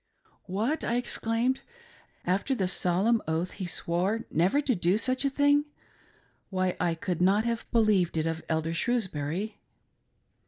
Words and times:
"What!" 0.47 0.83
I 0.83 0.95
exclaimed, 0.95 1.59
"After 2.25 2.55
the 2.55 2.67
solemn 2.67 3.21
oath 3.27 3.51
he 3.51 3.67
swore 3.67 4.25
never 4.31 4.59
to 4.59 4.73
do 4.73 4.97
such 4.97 5.23
a 5.25 5.29
thing? 5.29 5.65
Why, 6.49 6.75
I 6.79 6.95
could 6.95 7.21
not 7.21 7.45
have 7.45 7.69
believed 7.71 8.17
it 8.17 8.25
of 8.25 8.43
Elder 8.49 8.73
Shrewsbury!" 8.73 9.59